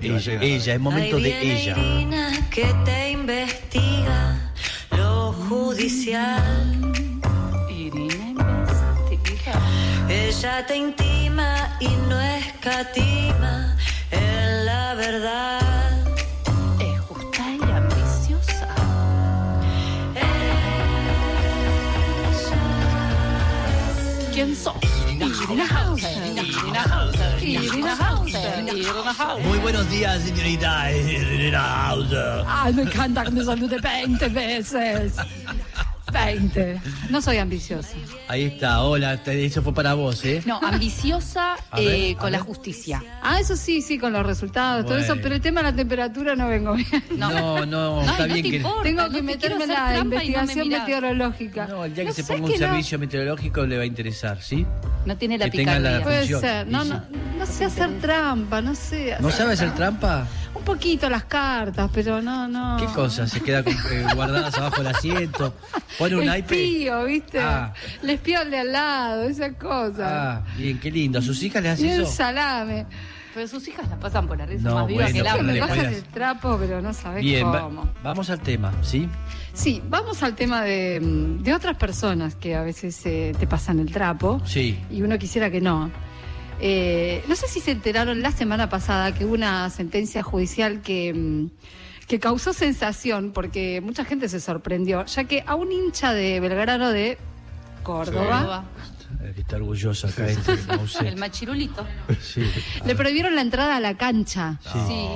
[0.00, 1.76] Ella, ella, es momento de ella.
[1.76, 4.52] Irina que te investiga
[4.90, 6.92] lo judicial.
[7.70, 9.54] Irina investiga.
[10.08, 13.76] Ella te intima y no escatima
[14.10, 16.06] en la verdad.
[16.78, 18.74] Es justa y ambiciosa.
[24.32, 24.76] ¿Quién sos?
[25.10, 26.45] Irina Hauser.
[26.76, 27.42] Irina Hauser.
[27.42, 28.58] Irina Hauser.
[28.58, 29.46] Irina Hauser.
[29.46, 32.44] Muy buenos días, señorita Irina Hauser.
[32.46, 35.14] Ay, me encanta que me salude 20 veces.
[36.24, 36.80] 20.
[37.10, 37.96] No soy ambiciosa.
[38.28, 40.42] Ahí está, hola, eso fue para vos, ¿eh?
[40.46, 43.02] No, ambiciosa ver, eh, con la justicia.
[43.22, 46.34] Ah, eso sí, sí, con los resultados, todo eso, pero el tema de la temperatura
[46.34, 46.86] no vengo bien.
[47.16, 48.56] No, no, está no bien te que.
[48.56, 48.82] importa.
[48.82, 51.66] Tengo no que te meterme en la me investigación meteorológica.
[51.66, 52.56] No, el día que No se ponga un no.
[52.58, 54.66] servicio meteorológico le va a interesar, ¿sí?
[55.04, 56.04] No tiene la Que tenga la- picardía.
[56.04, 56.40] Puede función.
[56.40, 56.66] ser.
[56.66, 57.02] No, no,
[57.38, 59.16] no sé hacer trampa, no sé.
[59.20, 60.26] ¿No sabe hacer trampa?
[60.56, 62.76] Un poquito las cartas, pero no, no.
[62.78, 63.26] ¿Qué cosa?
[63.26, 65.54] ¿Se queda con- eh, guardadas abajo del asiento?
[65.98, 66.54] ¿Pone un El naipe?
[66.62, 67.38] espío, ¿viste?
[67.40, 67.72] Ah.
[68.02, 70.36] Le espío al de al lado, esa cosa.
[70.38, 71.18] Ah, bien, qué lindo.
[71.18, 72.12] ¿A sus hijas les y hace el eso?
[72.12, 72.86] salame.
[73.34, 75.58] Pero sus hijas la pasan por arriba, son No, más vivas bueno, que el me
[75.60, 77.86] pasan el trapo, pero no sabes Bien, va- cómo.
[78.02, 79.06] vamos al tema, ¿sí?
[79.52, 83.78] Sí, vamos al tema de, mm, de otras personas que a veces eh, te pasan
[83.80, 84.40] el trapo.
[84.46, 84.78] Sí.
[84.90, 85.90] y uno quisiera que no.
[86.60, 91.12] Eh, no sé si se enteraron la semana pasada que hubo una sentencia judicial que,
[91.12, 91.50] mm,
[92.06, 96.90] que causó sensación porque mucha gente se sorprendió, ya que a un hincha de Belgrano
[96.90, 97.18] de
[97.82, 98.64] Córdoba
[99.34, 100.26] que está orgulloso acá
[100.68, 101.02] Mauset.
[101.06, 101.86] El machirulito.
[102.20, 102.42] Sí.
[102.84, 105.08] le prohibieron la entrada a la cancha Sí.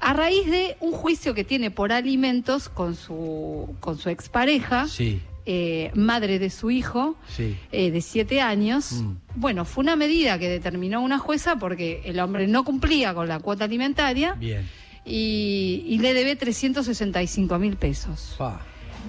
[0.00, 5.20] a raíz de un juicio que tiene por alimentos con su, con su expareja, Sí,
[5.52, 7.16] eh, madre de su hijo.
[7.36, 7.56] sí.
[7.72, 8.92] eh, de siete años.
[8.92, 9.16] Mm.
[9.34, 13.38] Bueno, fue una medida que determinó una jueza porque el hombre no cumplía con la
[13.40, 14.68] cuota alimentaria Bien.
[15.04, 18.36] y, y le debe 365 mil pesos.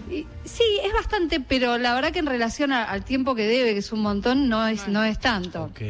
[0.10, 3.74] Y- sí, es bastante, pero la verdad que en relación a- al tiempo que debe,
[3.74, 5.64] que es un montón, no es, no es tanto.
[5.66, 5.82] Ok.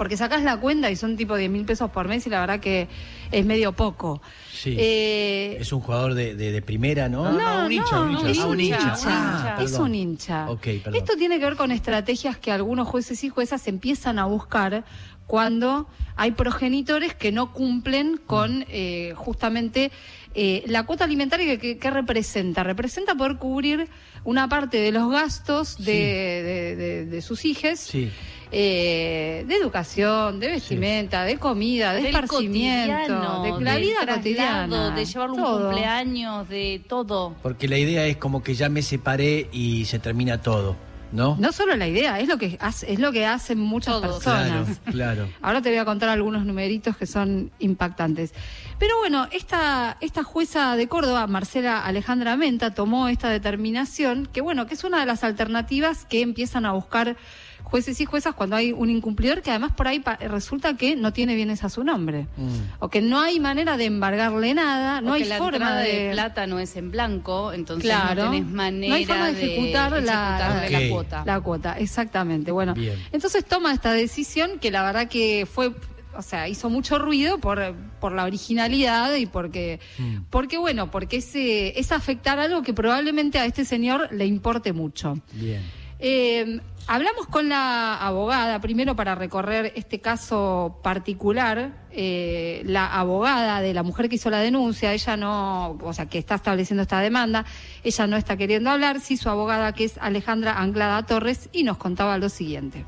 [0.00, 2.58] Porque sacás la cuenta y son tipo 10 mil pesos por mes y la verdad
[2.58, 2.88] que
[3.30, 4.22] es medio poco.
[4.50, 4.74] Sí.
[4.78, 7.30] Eh, Es un jugador de, de, de primera, ¿no?
[7.30, 8.30] no, un hincha, no, un hincha.
[8.30, 8.76] es Ah, un un hincha.
[8.78, 8.94] hincha.
[8.96, 9.82] es Ah, perdón.
[9.82, 10.46] un hincha.
[10.94, 14.84] Esto tiene que ver con estrategias que algunos jueces y juezas empiezan a buscar
[15.30, 15.86] cuando
[16.16, 19.92] hay progenitores que no cumplen con eh, justamente
[20.34, 22.64] eh, la cuota alimentaria que, que representa.
[22.64, 23.88] Representa poder cubrir
[24.24, 25.92] una parte de los gastos de, Sí.
[25.92, 27.78] de- de- de sus hijos.
[27.78, 28.10] Sí.
[28.52, 34.90] eh, de educación, de vestimenta, de comida, de Del esparcimiento, de la vida cotidiana.
[34.90, 35.68] de llevarlo un todo.
[35.68, 37.36] cumpleaños, de todo.
[37.44, 40.74] Porque la idea es como que ya me separé y se termina todo,
[41.12, 41.36] ¿no?
[41.38, 44.22] No solo la idea, es lo que hace- es lo que hacen muchas Todos.
[44.22, 44.80] Claro, personas.
[44.90, 45.28] claro.
[45.42, 48.32] Ahora te voy a contar algunos numeritos que son impactantes.
[48.78, 54.66] Pero bueno, esta, esta jueza de Córdoba, Marcela Alejandra Menta, tomó esta determinación, que bueno,
[54.66, 57.16] que es una de las alternativas que empiezan a buscar
[57.70, 61.12] jueces y juezas cuando hay un incumplidor que además por ahí pa- resulta que no
[61.12, 62.26] tiene bienes a su nombre.
[62.36, 62.48] Mm.
[62.80, 66.06] O que no hay manera de embargarle nada, no hay la forma de...
[66.06, 68.24] de plata no es en blanco, entonces Claro.
[68.24, 71.22] no tenés manera No hay forma de ejecutar la- la cuota.
[71.24, 72.50] La cuota, exactamente.
[72.50, 72.96] Bueno, Bien.
[73.12, 75.72] entonces toma esta decisión que la verdad que fue,
[76.16, 80.16] o sea, hizo mucho ruido por, por la originalidad y porque, Mm.
[80.30, 85.18] porque bueno, porque es, es afectar algo que probablemente a este señor le importe mucho.
[85.32, 85.62] Bien.
[86.02, 93.74] Eh, hablamos con la abogada, primero para recorrer este caso particular, eh, la abogada de
[93.74, 97.44] la mujer que hizo la denuncia, ella no, o sea, que está estableciendo esta demanda,
[97.84, 101.76] ella no está queriendo hablar, sí su abogada que es Alejandra Anglada Torres y nos
[101.76, 102.84] contaba lo siguiente.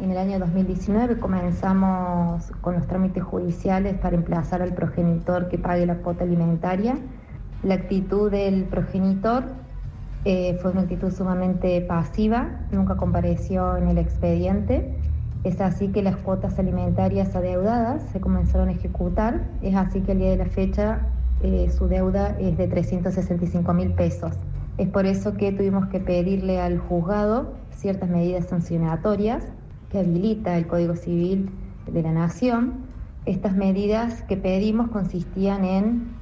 [0.00, 5.86] En el año 2019 comenzamos con los trámites judiciales para emplazar al progenitor que pague
[5.86, 6.96] la cuota alimentaria.
[7.62, 9.44] La actitud del progenitor
[10.24, 14.94] eh, fue una actitud sumamente pasiva, nunca compareció en el expediente.
[15.42, 19.42] Es así que las cuotas alimentarias adeudadas se comenzaron a ejecutar.
[19.62, 21.08] Es así que al día de la fecha
[21.42, 24.34] eh, su deuda es de 365 mil pesos.
[24.78, 29.44] Es por eso que tuvimos que pedirle al juzgado ciertas medidas sancionatorias
[29.90, 31.50] que habilita el Código Civil
[31.90, 32.74] de la Nación.
[33.26, 36.12] Estas medidas que pedimos consistían en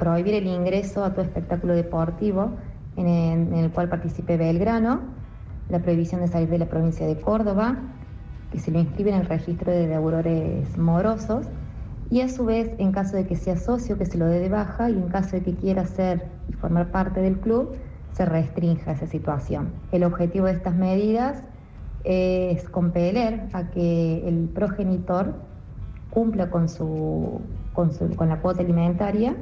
[0.00, 2.50] prohibir el ingreso a todo espectáculo deportivo
[2.96, 5.00] en el, cual participe Belgrano,
[5.68, 7.78] la prohibición de salir de la provincia de Córdoba,
[8.52, 11.46] que se lo inscribe en el registro de deudores morosos,
[12.10, 14.48] y a su vez, en caso de que sea socio, que se lo dé de
[14.48, 17.76] baja, y en caso de que quiera ser y formar parte del club,
[18.12, 19.72] se restrinja esa situación.
[19.90, 21.42] El objetivo de estas medidas
[22.04, 25.34] es compeler a que el progenitor
[26.10, 27.40] cumpla con su
[27.72, 29.34] con, con la cuota alimentaria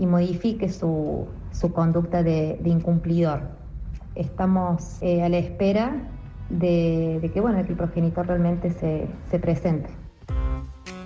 [0.00, 3.42] y modifique su, su conducta de, de incumplidor.
[4.14, 6.08] Estamos eh, a la espera
[6.48, 9.90] de, de que, bueno, de que el progenitor realmente se, se presente.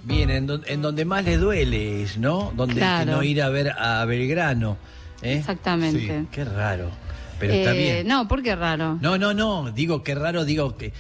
[0.05, 2.52] Bien, en, don- en donde más le duele es, ¿no?
[2.56, 3.05] Donde Claro.
[3.05, 4.76] que no ir a ver a Belgrano.
[5.23, 5.38] ¿eh?
[5.38, 6.20] Exactamente.
[6.20, 6.91] Sí, qué raro.
[7.38, 8.06] Pero está Eh, bien.
[8.06, 8.99] No, porque raro.
[9.00, 10.93] No, no, no, digo que raro, digo que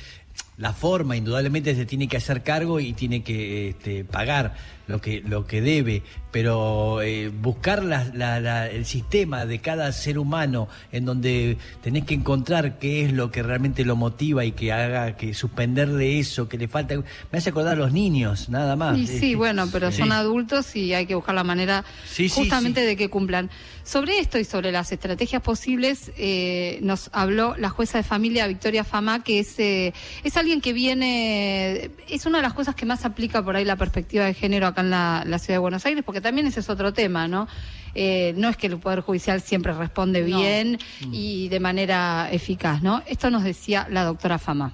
[0.56, 4.54] la forma indudablemente se tiene que hacer cargo y tiene que este, pagar
[4.86, 9.90] lo que lo que debe, pero eh, buscar la- la- la- el sistema de cada
[9.92, 14.52] ser humano en donde tenés que encontrar qué es lo que realmente lo motiva y
[14.52, 16.96] que haga que suspenderle eso que le falta,
[17.32, 18.98] me hace acordar a los niños, nada más.
[18.98, 19.98] Y sí, bueno, pero sí.
[19.98, 23.50] son adultos y hay que buscar la manera Sí, sí, justamente de que cumplan.
[23.84, 28.82] Sobre esto y sobre las estrategias posibles, eh, nos habló la jueza de familia Victoria
[28.82, 29.92] Fama, que es, eh,
[30.24, 33.76] es alguien que viene, es una de las cosas que más aplica por ahí la
[33.76, 36.68] perspectiva de género acá en la, la ciudad de Buenos Aires, porque también ese es
[36.68, 37.48] otro tema, ¿no?
[37.94, 40.38] Eh, no es que el Poder Judicial siempre responde No.
[40.38, 40.78] bien
[41.12, 43.02] y de manera eficaz, ¿no?
[43.06, 44.72] Esto nos decía la doctora Fama.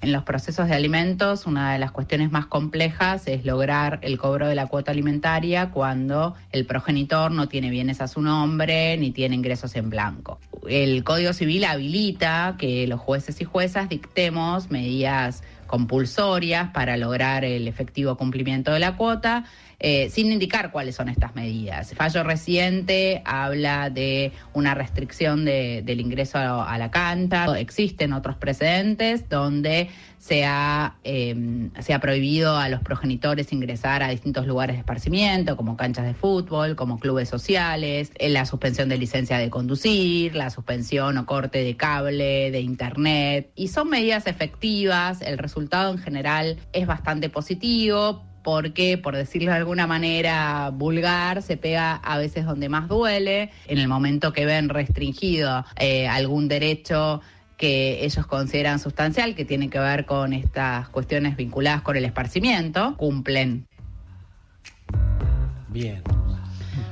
[0.00, 4.46] En los procesos de alimentos, una de las cuestiones más complejas es lograr el cobro
[4.46, 9.34] de la cuota alimentaria cuando el progenitor no tiene bienes a su nombre ni tiene
[9.34, 10.38] ingresos en blanco.
[10.68, 17.68] El Código Civil habilita que los jueces y juezas dictemos medidas compulsorias para lograr el
[17.68, 19.44] efectivo cumplimiento de la cuota,
[19.80, 21.94] eh, sin indicar cuáles son estas medidas.
[21.94, 27.46] Fallo reciente habla de una restricción de- del ingreso a, la cancha.
[27.58, 29.88] Existen otros precedentes donde
[30.18, 35.56] se ha, eh, se ha prohibido a los progenitores ingresar a distintos lugares de esparcimiento,
[35.56, 41.18] como canchas de fútbol, como clubes sociales, la suspensión de licencia de conducir, la suspensión
[41.18, 43.50] o corte de cable, de internet.
[43.54, 49.58] Y son medidas efectivas, el resultado en general es bastante positivo, porque, por decirlo de
[49.58, 54.70] alguna manera vulgar, se pega a veces donde más duele, en el momento que ven
[54.70, 57.20] restringido eh, algún derecho
[57.58, 62.96] que ellos consideran sustancial, que tiene que ver con estas cuestiones vinculadas con el esparcimiento,
[62.96, 63.66] cumplen.
[65.68, 66.02] Bien.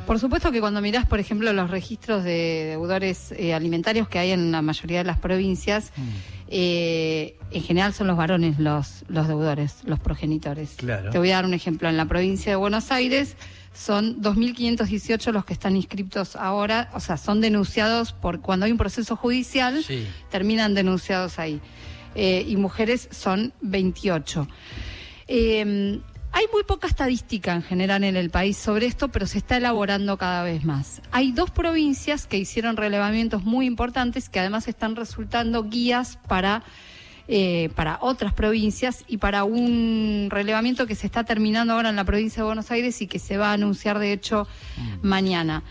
[0.07, 4.33] Por supuesto que cuando mirás, por ejemplo, los registros de deudores eh, alimentarios que hay
[4.33, 6.36] en la mayoría de las provincias, Mm.
[6.49, 10.75] Eh, en general son los varones los, los deudores, los progenitores.
[10.77, 11.11] Claro.
[11.11, 11.89] Te voy a dar un ejemplo.
[11.89, 13.37] En la provincia de Buenos Aires
[13.75, 18.79] son 2.518 los que están inscriptos ahora, o sea, son denunciados por cuando hay un
[18.79, 20.07] proceso judicial, Sí.
[20.31, 21.61] terminan denunciados ahí.
[22.15, 24.49] Eh, y mujeres son 28.
[25.29, 26.01] Eh,
[26.37, 30.19] hay muy poca estadística en general en el país sobre esto, pero se está elaborando
[30.19, 31.01] cada vez más.
[31.11, 36.63] Hay dos provincias que hicieron relevamientos muy importantes que además están resultando guías para,
[37.27, 42.05] eh, para otras provincias y para un relevamiento que se está terminando ahora en la
[42.05, 44.47] provincia de Buenos Aires y que se va a anunciar de hecho
[45.01, 45.63] mañana.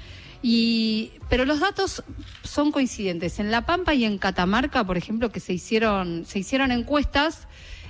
[0.41, 2.03] Y, pero los datos
[2.43, 3.37] son coincidentes.
[3.37, 7.47] En La Pampa y en Catamarca, por ejemplo, que se hicieron, se hicieron encuestas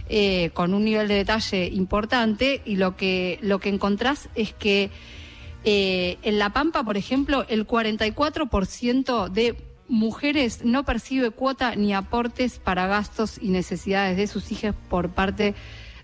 [0.09, 4.91] eh, con un nivel de detalle importante y lo que, lo que encontrás es que
[5.63, 9.55] eh, en La Pampa, por ejemplo, el 44% de
[9.87, 15.55] mujeres no percibe cuota ni aportes para gastos y necesidades de sus hijas por parte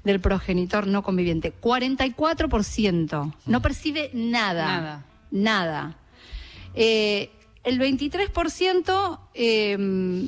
[0.04, 1.54] del progenitor no conviviente.
[1.54, 3.34] 44%.
[3.46, 4.66] No percibe nada.
[4.66, 5.06] Nada.
[5.30, 5.98] Nada.
[6.74, 7.30] Eh,
[7.64, 10.28] el 23% eh,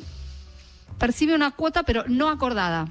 [0.99, 2.87] percibe una cuota, pero no acordada.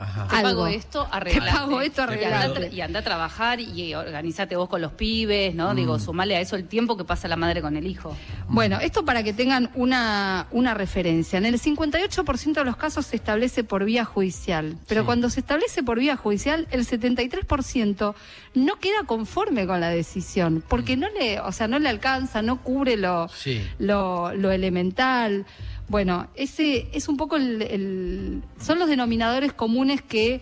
[0.00, 0.26] Ajá.
[0.28, 1.52] Te pago esto, arreglate.
[1.52, 2.34] pago esto, Y arreglate.
[2.36, 5.74] a tra- y anda a trabajar y organizate vos con los pibes, ¿no?
[5.74, 6.00] Digo, Mm.
[6.00, 8.16] sumale a eso el tiempo que pasa la madre con el hijo.
[8.48, 11.38] Bueno, esto para que tengan una, una referencia.
[11.38, 15.06] En el 58% de los casos se establece por vía judicial, pero Sí.
[15.06, 18.14] cuando se establece por vía judicial, el 73%
[18.54, 22.62] no queda conforme con la decisión, porque no le, o sea, no le alcanza, no
[22.62, 23.62] cubre lo, Sí.
[23.78, 25.44] lo, lo elemental.
[25.90, 30.40] Bueno, ese es un poco el, el- son los denominadores comunes que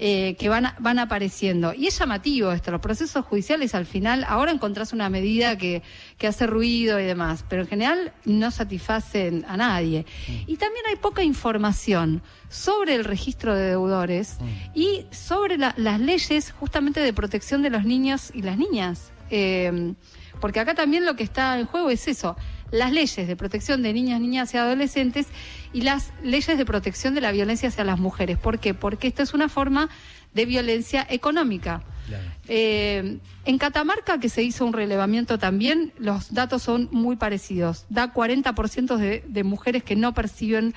[0.00, 1.72] eh, que van, van apareciendo.
[1.74, 5.82] Y es llamativo esto, los procesos judiciales al final, ahora encontrás una medida que,
[6.18, 10.06] que hace ruido y demás, pero en general no satisfacen a nadie.
[10.46, 14.36] Y también hay poca información sobre el registro de deudores
[14.72, 19.10] y sobre la- las leyes justamente de protección de los niños y las niñas.
[19.30, 19.94] Eh,
[20.40, 22.36] porque acá también lo que está en juego es eso,
[22.70, 25.26] las leyes de protección de niños, niñas y adolescentes
[25.72, 28.38] y las leyes de protección de la violencia hacia las mujeres.
[28.38, 28.74] ¿Por qué?
[28.74, 29.88] Porque esto es una forma
[30.34, 31.82] de violencia económica.
[32.06, 32.24] Claro.
[32.48, 37.86] Eh, en Catamarca, que se hizo un relevamiento también, los datos son muy parecidos.
[37.88, 40.74] Da 40% de, de mujeres que no perciben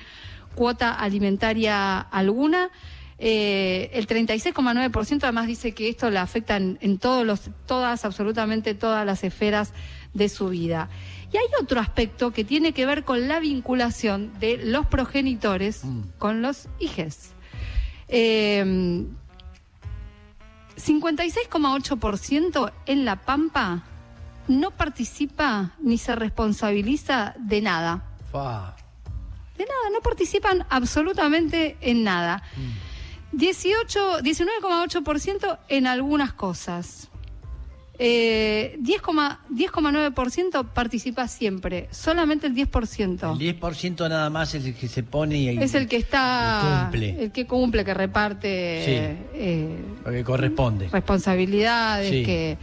[0.54, 2.70] cuota alimentaria alguna.
[3.18, 8.74] Eh, el 36,9% además dice que esto le afecta en, en todos los, todas, absolutamente
[8.74, 9.72] todas las esferas
[10.12, 10.88] de su vida.
[11.32, 15.82] Y hay otro aspecto que tiene que ver con la vinculación de los progenitores
[16.18, 17.30] con los hijes.
[18.08, 19.06] Eh,
[20.76, 23.84] 56,8% en La Pampa
[24.48, 28.04] no participa ni se responsabiliza de nada.
[28.30, 28.76] Fa.
[29.56, 32.42] De nada, no participan absolutamente en nada.
[33.32, 37.08] 18, 19,8% en algunas cosas.
[37.98, 43.32] Eh, 10,9% 10,9% participa siempre, solamente el 10%.
[43.38, 47.22] El 10% nada más es el que se pone y Es el que está, Cumple.
[47.24, 49.28] el que cumple, que reparte Sí.
[49.34, 50.88] eh, lo que corresponde.
[50.88, 52.22] responsabilidades, Sí.
[52.24, 52.58] que,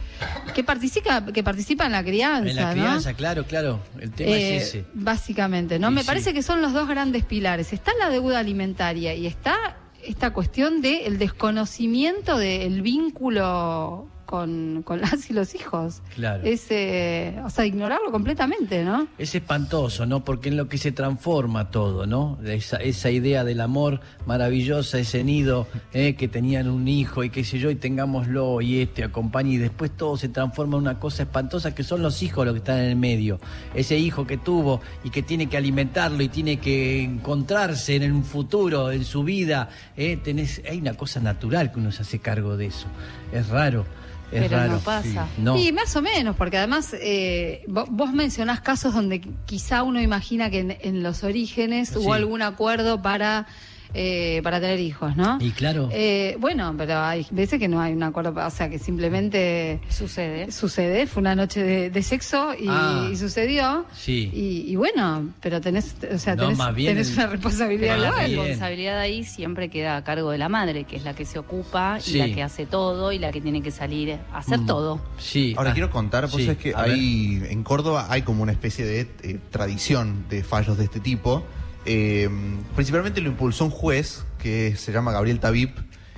[0.54, 2.72] que participa, que participa en la crianza, En la ¿no?
[2.72, 3.80] crianza, claro, claro.
[4.00, 4.84] El tema Eh, es ese.
[4.94, 5.88] Básicamente, ¿no?
[5.88, 7.72] Sí, Me parece que son los dos grandes pilares.
[7.72, 15.00] Está la deuda alimentaria y está esta cuestión del el desconocimiento del vínculo con, con
[15.00, 16.02] las y los hijos.
[16.14, 16.44] Claro.
[16.44, 19.08] Es, eh, o sea, ignorarlo completamente, ¿no?
[19.18, 20.24] Es espantoso, ¿no?
[20.24, 22.38] Porque en lo que se transforma todo, ¿no?
[22.44, 27.42] Esa, esa idea del amor maravillosa, ese nido eh, que tenían un hijo y qué
[27.42, 31.24] sé yo, y tengámoslo y este acompañe, y después todo se transforma en una cosa
[31.24, 33.40] espantosa que son los hijos los que están en el medio.
[33.74, 38.22] Ese hijo que tuvo y que tiene que alimentarlo y tiene que encontrarse en un
[38.22, 39.70] futuro, en su vida.
[39.96, 42.86] eh, tenés, hay una cosa natural que uno se hace cargo de eso.
[43.32, 43.84] Es raro.
[44.32, 45.26] Es Pero no pasa.
[45.34, 45.56] Sí, no.
[45.58, 50.50] Y más o menos, porque además eh, vo- vos mencionás casos donde quizá uno imagina
[50.50, 51.94] que en, en los orígenes Sí.
[51.98, 53.46] hubo algún acuerdo para,
[53.94, 55.38] eh, para tener hijos, ¿no?
[55.40, 55.88] Y claro.
[55.92, 60.50] Eh, bueno, pero hay veces que no hay un acuerdo, o sea, que simplemente Sucede.
[60.52, 63.08] sucede, fue una noche de, de sexo y, Ah.
[63.12, 63.84] y sucedió.
[63.94, 64.30] Sí.
[64.32, 67.98] Y, y bueno, pero tenés, o sea, No, tenés, más bien tenés el- una responsabilidad
[67.98, 71.38] la responsabilidad ahí siempre queda a cargo de la madre, que es la que se
[71.38, 72.18] ocupa y Sí.
[72.18, 74.66] la que hace todo y la que tiene que salir a hacer Mm.
[74.66, 75.00] todo.
[75.18, 75.54] Sí.
[75.56, 76.92] Ahora Ah, quiero contar, vos sí, sabés que a ver.
[76.92, 81.44] hay en Córdoba hay como una especie de eh, tradición de fallos de este tipo.
[81.86, 82.28] Eh,
[82.74, 85.70] principalmente lo impulsó un juez que se llama Gabriel Tabib,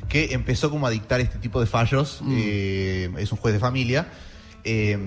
[0.09, 2.21] que empezó como a dictar este tipo de fallos.
[2.23, 2.35] Mm.
[2.37, 4.09] Eh, es un juez de familia.
[4.64, 4.99] Eh,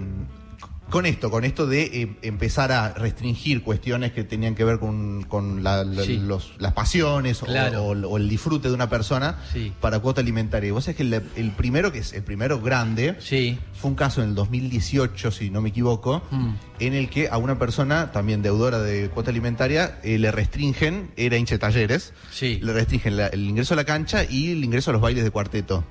[0.89, 5.23] con esto, con esto de eh, empezar a restringir cuestiones que tenían que ver con,
[5.23, 6.17] con la- la- Sí.
[6.17, 7.83] los- las pasiones o- Claro.
[7.85, 9.73] o, o el disfrute de una persona Sí.
[9.81, 10.67] para cuota alimentaria.
[10.67, 13.57] Y vos sabés que el, el primero, que es el primero grande, Sí.
[13.73, 16.53] fue un caso en el 2018, si no me equivoco, Mm.
[16.79, 21.37] en el que a una persona, también deudora de cuota alimentaria, eh, le restringen, era
[21.37, 22.59] hincha de talleres, Sí.
[22.61, 25.31] le restringen la- el ingreso a la cancha y el ingreso a los bailes de
[25.31, 25.83] cuarteto.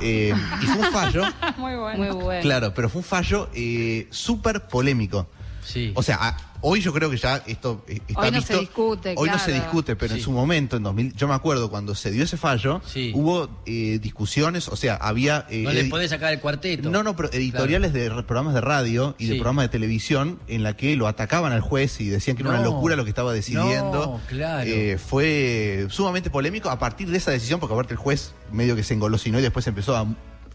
[0.00, 1.22] Eh, y fue un fallo,
[1.56, 1.98] Muy bueno.
[1.98, 2.42] Muy bueno.
[2.42, 5.26] claro, pero fue un fallo eh, súper polémico.
[5.64, 5.92] Sí.
[5.94, 8.52] O sea, a- hoy yo creo que ya esto eh, está Hoy no visto.
[8.54, 9.62] se discute, Hoy no se claro.
[9.62, 12.80] discute, pero en su momento, en 2000, yo me acuerdo cuando se dio ese fallo,
[12.86, 13.12] Sí.
[13.14, 15.46] hubo eh, discusiones, o sea, había...
[15.50, 16.90] eh, no le podés sacar el cuarteto.
[16.90, 20.76] no, no, pero editoriales de programas de radio y de programas de televisión en la
[20.76, 24.06] que lo atacaban al juez y decían que era una locura lo que estaba decidiendo.
[24.06, 24.68] No, claro.
[24.68, 28.82] Eh, fue sumamente polémico a partir de esa decisión, porque aparte el juez medio que
[28.82, 30.06] se engolosinó y después empezó a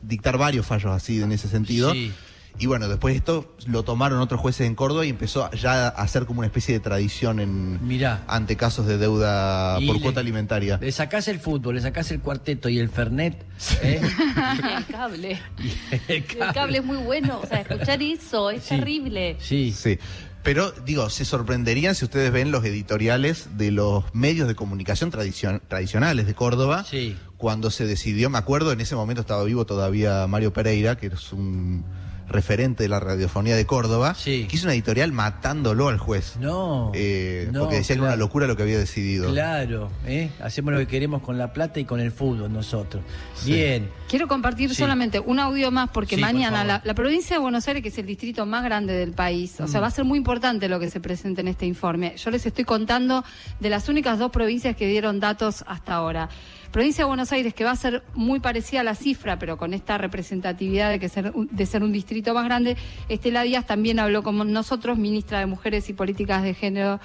[0.01, 1.91] dictar varios fallos así en ese sentido.
[1.93, 2.11] Sí.
[2.59, 6.07] Y bueno, después de esto lo tomaron otros jueces en Córdoba y empezó ya a
[6.07, 8.23] ser como una especie de tradición en Mirá.
[8.27, 10.77] ante casos de deuda Y por le- cuota alimentaria.
[10.81, 13.45] Le sacás el fútbol, le sacás el cuarteto y el fernet.
[13.83, 14.01] ¿eh?
[14.01, 15.39] Y el cable.
[15.59, 15.71] y
[16.13, 17.39] el El cable es muy bueno.
[17.43, 18.69] O sea, escuchar eso es Sí.
[18.69, 19.35] terrible.
[19.39, 19.71] Sí.
[19.77, 19.99] Sí.
[20.43, 25.61] Pero digo, se sorprenderían si ustedes ven los editoriales de los medios de comunicación tradicion-
[25.67, 26.85] tradicionales de Córdoba.
[26.89, 27.17] Sí.
[27.37, 31.33] Cuando se decidió, me acuerdo, en ese momento estaba vivo todavía Mario Pereira, que es
[31.33, 31.83] un
[32.29, 34.45] referente de la radiofonía de Córdoba, Sí.
[34.49, 36.35] que hizo una editorial matándolo al juez.
[36.39, 36.91] No.
[36.93, 38.19] Eh, no, porque decía que era una claro.
[38.19, 39.31] locura lo que había decidido.
[39.31, 40.29] Claro, ¿eh?
[40.41, 43.03] hacemos lo que queremos con la plata y con el fútbol nosotros.
[43.45, 43.89] Bien.
[44.09, 44.75] Quiero compartir Sí.
[44.75, 47.97] solamente un audio más porque por mañana la, la provincia de Buenos Aires, que es
[47.97, 49.67] el distrito más grande del país, o Mm.
[49.67, 52.13] sea, va a ser muy importante lo que se presente en este informe.
[52.17, 53.23] Yo les estoy contando
[53.59, 56.29] de las únicas dos provincias que dieron datos hasta ahora.
[56.71, 59.73] Provincia de Buenos Aires, que va a ser muy parecida a la cifra, pero con
[59.73, 61.33] esta representatividad de, ser,
[61.65, 62.77] ser un distrito más grande,
[63.09, 66.99] Estela Díaz también habló con nosotros, ministra de Mujeres y Políticas de Género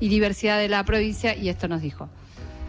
[0.00, 2.08] y Diversidad de la provincia, y esto nos dijo.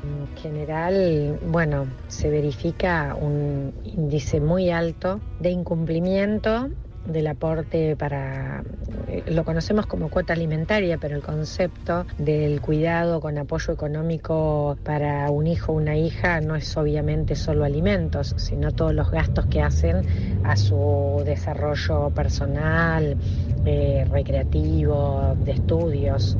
[0.03, 6.69] En general, bueno, se verifica un índice muy alto de incumplimiento
[7.05, 8.63] del aporte para,
[9.07, 15.29] eh, lo conocemos como cuota alimentaria, pero el concepto del cuidado con apoyo económico para
[15.31, 19.61] un hijo o una hija no es obviamente solo alimentos, sino todos los gastos que
[19.61, 20.01] hacen
[20.43, 23.17] a su desarrollo personal,
[23.65, 26.37] eh, recreativo, de estudios.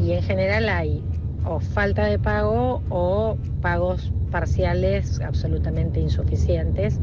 [0.00, 1.02] Y en general hay
[1.44, 7.00] o falta de pago o pagos parciales absolutamente insuficientes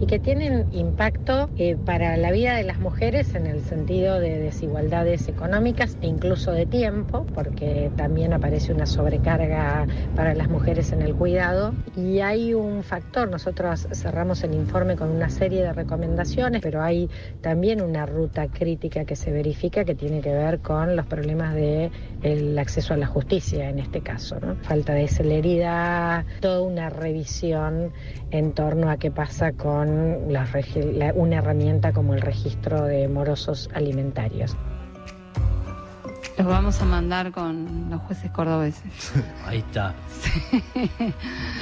[0.00, 4.38] y que tienen impacto eh, para la vida de las mujeres en el sentido de
[4.38, 11.02] desigualdades económicas e incluso de tiempo, porque también aparece una sobrecarga para las mujeres en
[11.02, 11.72] el cuidado.
[11.96, 17.08] Y hay un factor, nosotros cerramos el informe con una serie de recomendaciones, pero hay
[17.40, 21.90] también una ruta crítica que se verifica que tiene que ver con los problemas de
[22.22, 24.56] el acceso a la justicia en este caso, ¿no?
[24.62, 27.92] Falta de celeridad, toda una revisión
[28.30, 29.87] en torno a qué pasa con
[30.28, 34.56] la regi- la- una herramienta como el registro de morosos alimentarios.
[36.36, 38.82] Los vamos a mandar con los jueces cordobeses.
[39.44, 39.92] Ahí está.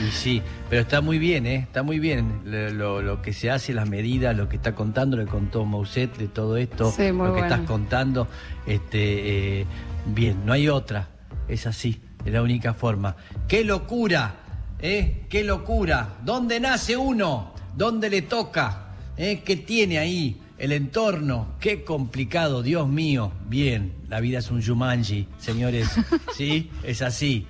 [0.06, 1.56] Y sí, pero está muy bien, ¿eh?
[1.56, 5.16] Está muy bien lo, lo- lo que se hace, las medidas, lo que está contando,
[5.16, 7.46] lo que contó Mousset de todo esto, Sí, muy lo que bueno.
[7.46, 8.28] estás contando.
[8.66, 9.66] Este, eh,
[10.06, 11.08] bien, no hay otra.
[11.48, 13.16] Es así, es la única forma.
[13.48, 14.34] ¡Qué locura!
[14.78, 15.24] ¿Eh?
[15.30, 16.16] ¡Qué locura!
[16.22, 17.54] ¿Dónde nace uno?
[17.76, 18.94] ¿Dónde le toca?
[19.18, 19.42] ¿Eh?
[19.44, 20.40] ¿Qué tiene ahí?
[20.56, 23.32] El entorno, qué complicado, Dios mío.
[23.50, 25.88] Bien, la vida es un Jumanji, señores.
[26.34, 27.46] Sí, es así.